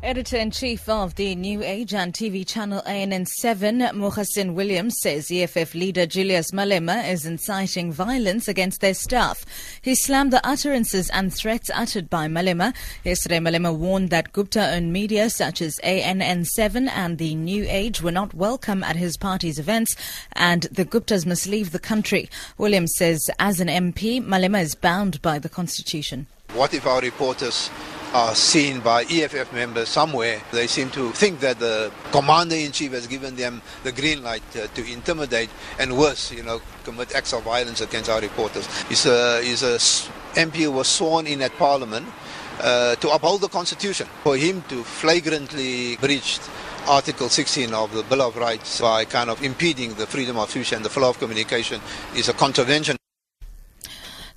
Editor-in-chief 0.00 0.88
of 0.88 1.16
the 1.16 1.34
New 1.34 1.60
Age 1.60 1.92
and 1.92 2.12
TV 2.14 2.46
channel 2.46 2.80
ANN7, 2.86 3.90
Moegsien 3.94 4.54
Williams, 4.54 4.94
says 5.00 5.28
EFF 5.28 5.74
leader 5.74 6.06
Julius 6.06 6.52
Malema 6.52 7.10
is 7.10 7.26
inciting 7.26 7.90
violence 7.90 8.46
against 8.46 8.80
their 8.80 8.94
staff. 8.94 9.44
He 9.82 9.96
slammed 9.96 10.32
the 10.32 10.46
utterances 10.46 11.10
and 11.10 11.34
threats 11.34 11.68
uttered 11.74 12.08
by 12.08 12.28
Malema. 12.28 12.76
Yesterday, 13.02 13.40
Malema 13.40 13.76
warned 13.76 14.10
that 14.10 14.32
Gupta-owned 14.32 14.92
media 14.92 15.28
such 15.30 15.60
as 15.60 15.80
ANN7 15.82 16.88
and 16.90 17.18
the 17.18 17.34
New 17.34 17.66
Age 17.68 18.00
were 18.00 18.12
not 18.12 18.32
welcome 18.34 18.84
at 18.84 18.94
his 18.94 19.16
party's 19.16 19.58
events 19.58 19.96
and 20.34 20.62
the 20.70 20.84
Guptas 20.84 21.26
must 21.26 21.48
leave 21.48 21.72
the 21.72 21.80
country. 21.80 22.30
Williams 22.56 22.94
says 22.96 23.28
as 23.40 23.58
an 23.58 23.66
MP, 23.66 24.24
Malema 24.24 24.62
is 24.62 24.76
bound 24.76 25.20
by 25.22 25.40
the 25.40 25.48
constitution. 25.48 26.28
What 26.54 26.72
if 26.72 26.86
our 26.86 27.00
reporters 27.00 27.68
are 28.14 28.34
seen 28.34 28.80
by 28.80 29.04
EFF 29.04 29.52
members 29.52 29.88
somewhere. 29.88 30.40
They 30.52 30.66
seem 30.66 30.90
to 30.90 31.10
think 31.12 31.40
that 31.40 31.58
the 31.58 31.92
commander 32.10 32.56
in 32.56 32.72
chief 32.72 32.92
has 32.92 33.06
given 33.06 33.36
them 33.36 33.62
the 33.84 33.92
green 33.92 34.22
light 34.22 34.42
uh, 34.56 34.66
to 34.68 34.92
intimidate 34.92 35.50
and 35.78 35.96
worse, 35.96 36.32
you 36.32 36.42
know, 36.42 36.60
commit 36.84 37.14
acts 37.14 37.32
of 37.32 37.42
violence 37.42 37.80
against 37.80 38.08
our 38.10 38.20
reporters. 38.20 38.66
He's 38.84 39.06
a, 39.06 39.42
he's 39.42 39.62
a 39.62 39.76
MP 40.38 40.62
who 40.64 40.72
was 40.72 40.88
sworn 40.88 41.26
in 41.26 41.42
at 41.42 41.56
Parliament 41.56 42.06
uh, 42.60 42.96
to 42.96 43.10
uphold 43.10 43.40
the 43.42 43.48
Constitution. 43.48 44.06
For 44.22 44.36
him 44.36 44.62
to 44.68 44.82
flagrantly 44.84 45.96
breach 45.96 46.40
Article 46.86 47.28
16 47.28 47.74
of 47.74 47.92
the 47.92 48.02
Bill 48.02 48.22
of 48.22 48.36
Rights 48.36 48.80
by 48.80 49.04
kind 49.04 49.28
of 49.28 49.42
impeding 49.42 49.94
the 49.94 50.06
freedom 50.06 50.38
of 50.38 50.50
speech 50.50 50.72
and 50.72 50.84
the 50.84 50.90
flow 50.90 51.10
of 51.10 51.18
communication 51.18 51.80
is 52.14 52.28
a 52.28 52.32
contravention 52.32 52.97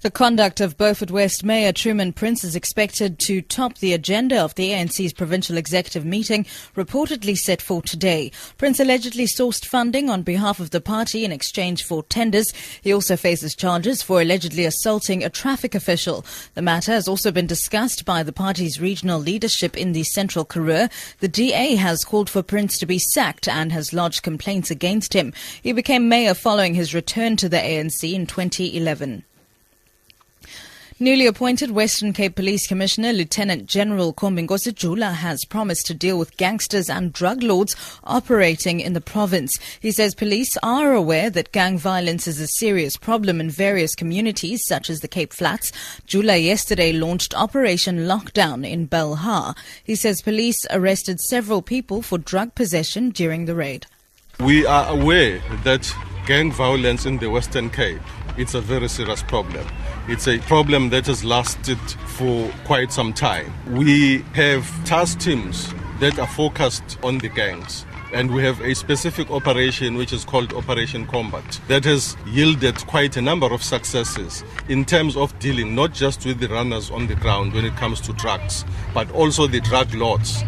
the 0.02 0.10
conduct 0.10 0.60
of 0.60 0.78
Beaufort 0.78 1.12
West 1.12 1.44
Mayor 1.44 1.72
Truman 1.72 2.12
Prince 2.12 2.44
is 2.44 2.56
expected 2.56 3.20
to 3.20 3.40
top 3.40 3.78
the 3.78 3.94
agenda 3.94 4.42
of 4.42 4.56
the 4.56 4.72
ANC's 4.72 5.14
provincial 5.14 5.58
executive 5.58 6.04
meeting, 6.04 6.44
reportedly 6.76 7.38
set 7.38 7.62
for 7.62 7.84
today. 7.84 8.32
Prince 8.58 8.80
allegedly 8.80 9.26
sourced 9.26 9.64
funding 9.64 10.10
on 10.10 10.24
behalf 10.24 10.60
of 10.60 10.72
the 10.72 10.82
party 10.82 11.24
in 11.24 11.32
exchange 11.32 11.84
for 11.84 12.02
tenders. 12.04 12.52
He 12.82 12.92
also 12.92 13.16
faces 13.16 13.56
charges 13.56 14.02
for 14.02 14.22
allegedly 14.22 14.66
assaulting 14.66 15.24
a 15.24 15.30
traffic 15.30 15.76
official. 15.76 16.26
The 16.56 16.64
matter 16.64 16.94
has 16.94 17.08
also 17.08 17.32
been 17.32 17.46
discussed 17.46 18.04
by 18.04 18.24
the 18.24 18.34
party's 18.34 18.82
regional 18.82 19.20
leadership 19.20 19.78
in 19.78 19.92
the 19.92 20.04
Central 20.04 20.46
Karoo. 20.46 20.90
The 21.20 21.28
DA 21.28 21.76
has 21.76 22.04
called 22.04 22.30
for 22.30 22.42
Prince 22.42 22.80
to 22.80 22.88
be 22.88 22.98
sacked 22.98 23.48
and 23.48 23.72
has 23.72 23.94
lodged 23.94 24.24
complaints 24.24 24.72
against 24.72 25.14
him. 25.14 25.32
He 25.62 25.74
became 25.74 26.10
mayor 26.10 26.34
following 26.34 26.74
his 26.74 26.96
return 26.96 27.36
to 27.36 27.48
the 27.48 27.58
ANC 27.58 28.12
in 28.12 28.26
2011. 28.26 29.26
Newly 31.02 31.26
appointed 31.26 31.72
Western 31.72 32.14
Cape 32.14 32.36
Police 32.36 32.68
Commissioner 32.68 33.12
Lieutenant 33.12 33.66
General 33.66 34.14
Khombinkosi 34.14 34.76
Jula 34.76 35.08
has 35.08 35.46
promised 35.46 35.88
to 35.88 35.96
deal 35.96 36.20
with 36.20 36.38
gangsters 36.38 36.92
and 36.92 37.12
drug 37.12 37.42
lords 37.42 37.76
operating 38.04 38.80
in 38.80 38.94
the 38.94 39.02
province. 39.02 39.52
He 39.80 39.92
says 39.92 40.14
police 40.14 40.56
are 40.62 40.94
aware 40.94 41.32
that 41.32 41.52
gang 41.52 41.80
violence 41.80 42.28
is 42.28 42.40
a 42.40 42.46
serious 42.46 42.98
problem 42.98 43.42
in 43.42 43.50
various 43.50 43.96
communities 43.96 44.62
such 44.68 44.92
as 44.92 45.00
the 45.00 45.08
Cape 45.08 45.34
Flats. 45.34 45.72
Jula 46.06 46.38
yesterday 46.38 46.94
launched 46.94 47.34
Operation 47.34 48.06
Lockdown 48.06 48.64
in 48.64 48.88
Belhar. 48.88 49.58
He 49.84 49.96
says 49.96 50.22
police 50.22 50.68
arrested 50.70 51.20
several 51.20 51.64
people 51.64 52.04
for 52.04 52.20
drug 52.20 52.54
possession 52.54 53.10
during 53.10 53.46
the 53.46 53.56
raid. 53.56 53.88
We 54.40 54.68
are 54.68 54.88
aware 54.88 55.42
that 55.64 55.92
gang 56.28 56.52
violence 56.52 57.08
in 57.08 57.18
the 57.18 57.32
Western 57.32 57.72
Cape 57.72 58.04
it's 58.38 58.54
a 58.54 58.62
very 58.62 58.88
serious 58.88 59.24
problem. 59.24 59.68
It's 60.08 60.28
a 60.28 60.40
problem 60.40 60.90
that 60.90 61.06
has 61.06 61.24
lasted 61.24 61.78
for 62.18 62.52
quite 62.66 62.92
some 62.92 63.14
time. 63.14 63.54
We 63.68 64.24
have 64.34 64.66
task 64.84 65.20
teams 65.20 65.72
that 66.00 66.18
are 66.18 66.28
focused 66.28 66.98
on 67.04 67.20
the 67.20 67.30
gangs. 67.30 67.86
And 68.12 68.34
we 68.34 68.44
have 68.44 68.60
a 68.62 68.74
specific 68.74 69.30
operation 69.30 69.96
which 69.96 70.12
is 70.12 70.26
called 70.26 70.54
Operation 70.54 71.06
Combat 71.06 71.62
that 71.68 71.86
has 71.86 72.18
yielded 72.26 72.76
quite 72.88 73.16
a 73.16 73.22
number 73.22 73.54
of 73.54 73.64
successes 73.64 74.44
in 74.68 74.86
terms 74.86 75.16
of 75.16 75.38
dealing 75.38 75.76
not 75.76 75.94
just 75.94 76.26
with 76.26 76.40
the 76.40 76.48
runners 76.48 76.90
on 76.90 77.06
the 77.06 77.16
ground 77.16 77.54
when 77.54 77.64
it 77.64 77.76
comes 77.78 78.02
to 78.02 78.14
drugs, 78.14 78.66
but 78.94 79.10
also 79.12 79.46
the 79.46 79.62
drug 79.62 79.94
lords. 79.94 80.44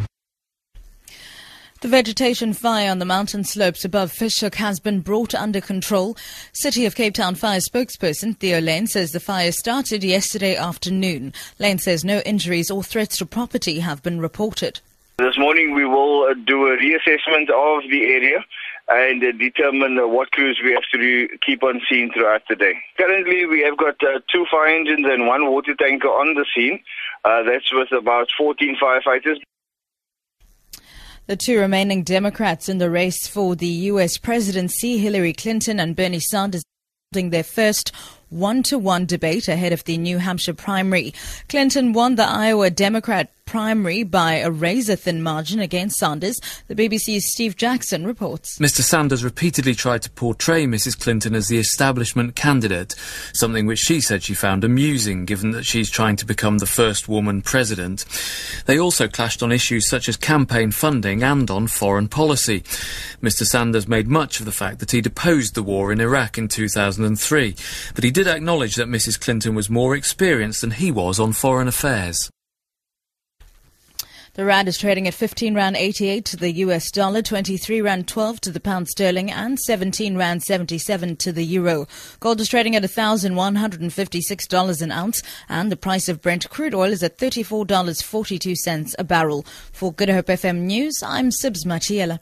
The 1.83 1.89
vegetation 1.89 2.53
fire 2.53 2.89
on 2.89 2.99
the 2.99 3.03
mountain 3.03 3.43
slopes 3.43 3.83
above 3.83 4.09
Fish 4.09 4.39
Hoek 4.39 4.55
has 4.55 4.79
been 4.79 5.01
brought 5.01 5.35
under 5.35 5.59
control. 5.59 6.15
City 6.53 6.85
of 6.85 6.95
Cape 6.95 7.13
Town 7.13 7.35
Fire 7.35 7.59
spokesperson 7.59 8.37
Theo 8.37 8.61
Layne 8.61 8.87
says 8.87 9.11
the 9.11 9.19
fire 9.19 9.51
started 9.51 10.01
yesterday 10.01 10.55
afternoon. 10.55 11.33
Layne 11.59 11.79
says 11.79 12.05
no 12.05 12.19
injuries 12.19 12.71
or 12.71 12.83
threats 12.83 13.17
to 13.17 13.25
property 13.25 13.79
have 13.81 14.01
been 14.01 14.21
reported. 14.21 14.79
This 15.17 15.37
morning 15.37 15.73
we 15.73 15.83
will 15.83 16.23
uh, 16.23 16.35
do 16.47 16.67
a 16.67 16.77
reassessment 16.77 17.49
of 17.49 17.83
the 17.91 18.05
area 18.05 18.45
and 18.87 19.21
uh, 19.21 19.33
determine 19.33 19.99
uh, 19.99 20.07
what 20.07 20.31
crews 20.31 20.61
we 20.63 20.71
have 20.71 20.87
to 20.93 21.27
keep 21.45 21.63
on 21.63 21.81
scene 21.89 22.13
throughout 22.13 22.43
the 22.47 22.55
day. 22.55 22.75
Currently 22.97 23.45
we 23.47 23.59
have 23.59 23.75
got 23.75 24.01
uh, 24.01 24.21
two 24.31 24.45
fire 24.49 24.67
engines 24.67 25.05
and 25.05 25.27
one 25.27 25.51
water 25.51 25.75
tanker 25.75 26.07
on 26.07 26.35
the 26.35 26.45
scene. 26.55 26.79
Uh, 27.25 27.43
that's 27.43 27.73
with 27.73 27.91
about 27.91 28.29
14 28.37 28.77
firefighters. 28.81 29.39
The 31.25 31.37
two 31.37 31.57
remaining 31.57 32.03
Democrats 32.03 32.67
in 32.67 32.79
the 32.79 32.89
race 32.89 33.27
for 33.27 33.55
the 33.55 33.65
U.S. 33.65 34.17
presidency, 34.17 34.97
Hillary 34.97 35.31
Clinton 35.31 35.79
and 35.79 35.95
Bernie 35.95 36.19
Sanders, 36.19 36.63
holding 37.13 37.29
their 37.29 37.45
first 37.45 37.93
one 38.27 38.61
to 38.63 38.77
one 38.77 39.05
debate 39.05 39.47
ahead 39.47 39.71
of 39.71 39.85
the 39.85 39.97
New 39.97 40.17
Hampshire 40.17 40.53
primary. 40.53 41.13
Clinton 41.47 41.93
won 41.93 42.15
the 42.15 42.25
Iowa 42.27 42.69
Democrat 42.69 43.31
primary 43.53 44.01
by 44.01 44.37
a 44.37 44.49
razor 44.49 44.95
thin 44.95 45.21
margin 45.21 45.59
against 45.59 45.99
Sanders. 45.99 46.41
The 46.69 46.73
BBC's 46.73 47.31
Steve 47.31 47.55
Jackson 47.55 48.03
reports. 48.03 48.57
Mr. 48.57 48.81
Sanders 48.81 49.23
repeatedly 49.23 49.75
tried 49.75 50.01
to 50.01 50.09
portray 50.09 50.65
Mrs. 50.65 50.99
Clinton 50.99 51.35
as 51.35 51.49
the 51.49 51.59
establishment 51.59 52.35
candidate, 52.35 52.95
something 53.31 53.67
which 53.67 53.77
she 53.77 54.01
said 54.01 54.23
she 54.23 54.33
found 54.33 54.63
amusing 54.63 55.25
given 55.25 55.51
that 55.51 55.67
she's 55.67 55.91
trying 55.91 56.15
to 56.15 56.25
become 56.25 56.57
the 56.57 56.65
first 56.65 57.07
woman 57.07 57.43
president. 57.43 58.05
They 58.65 58.79
also 58.79 59.07
clashed 59.07 59.43
on 59.43 59.51
issues 59.51 59.87
such 59.87 60.09
as 60.09 60.17
campaign 60.17 60.71
funding 60.71 61.21
and 61.21 61.51
on 61.51 61.67
foreign 61.67 62.07
policy. 62.07 62.61
Mr. 63.21 63.45
Sanders 63.45 63.87
made 63.87 64.07
much 64.07 64.39
of 64.39 64.47
the 64.47 64.51
fact 64.51 64.79
that 64.79 64.89
he'd 64.89 65.05
opposed 65.05 65.53
the 65.53 65.61
war 65.61 65.91
in 65.91 66.01
Iraq 66.01 66.39
in 66.39 66.47
2003, 66.47 67.55
but 67.93 68.03
he 68.03 68.09
did 68.09 68.25
acknowledge 68.25 68.73
that 68.77 68.89
Mrs. 68.89 69.19
Clinton 69.19 69.53
was 69.53 69.69
more 69.69 69.95
experienced 69.95 70.61
than 70.61 70.71
he 70.71 70.89
was 70.89 71.19
on 71.19 71.33
foreign 71.33 71.67
affairs. 71.67 72.31
The 74.35 74.45
rand 74.45 74.67
is 74.67 74.79
trading 74.79 75.07
at 75.07 75.13
15 75.13 75.53
rand 75.53 75.77
88 75.77 76.25
to 76.25 76.37
the 76.37 76.51
US 76.53 76.89
dollar, 76.89 77.21
23 77.21 77.81
rand 77.81 78.07
12 78.07 78.41
to 78.41 78.51
the 78.51 78.59
pound 78.59 78.87
sterling, 78.87 79.29
and 79.29 79.59
17 79.59 80.17
rand 80.17 80.41
77 80.41 81.17
to 81.17 81.31
the 81.31 81.43
euro. 81.43 81.85
Gold 82.19 82.41
is 82.41 82.49
trading 82.49 82.75
at 82.75 82.81
$1,156 82.81 84.81
an 84.81 84.91
ounce, 84.91 85.21
and 85.47 85.71
the 85.71 85.77
price 85.77 86.09
of 86.09 86.19
Brent 86.19 86.49
crude 86.49 86.73
oil 86.73 86.91
is 86.91 87.03
at 87.03 87.19
$34.42 87.19 88.95
a 88.97 89.03
barrel. 89.03 89.45
For 89.71 89.93
Good 89.93 90.09
Hope 90.09 90.25
FM 90.25 90.61
News, 90.61 91.03
I'm 91.05 91.29
Sibs 91.29 91.63
Matiela. 91.63 92.17